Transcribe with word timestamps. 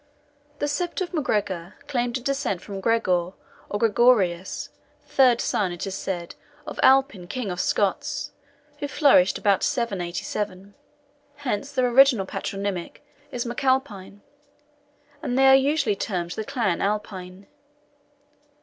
The 0.57 0.65
sept 0.65 0.99
of 1.01 1.13
MacGregor 1.13 1.75
claimed 1.87 2.17
a 2.17 2.21
descent 2.21 2.59
from 2.63 2.79
Gregor, 2.81 3.33
or 3.69 3.77
Gregorius, 3.77 4.69
third 5.05 5.39
son, 5.39 5.71
it 5.71 5.85
is 5.85 5.93
said, 5.93 6.33
of 6.65 6.79
Alpin 6.81 7.27
King 7.27 7.51
of 7.51 7.59
Scots, 7.59 8.31
who 8.79 8.87
flourished 8.87 9.37
about 9.37 9.61
787. 9.61 10.73
Hence 11.35 11.71
their 11.71 11.87
original 11.87 12.25
patronymic 12.25 13.05
is 13.31 13.45
MacAlpine, 13.45 14.21
and 15.21 15.37
they 15.37 15.45
are 15.45 15.55
usually 15.55 15.95
termed 15.95 16.31
the 16.31 16.45
Clan 16.45 16.81
Alpine. 16.81 17.45